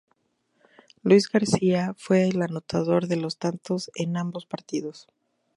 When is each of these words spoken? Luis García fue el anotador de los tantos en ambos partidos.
Luis 1.03 1.29
García 1.29 1.93
fue 1.95 2.27
el 2.27 2.41
anotador 2.41 3.05
de 3.05 3.17
los 3.17 3.37
tantos 3.37 3.91
en 3.93 4.17
ambos 4.17 4.47
partidos. 4.47 5.07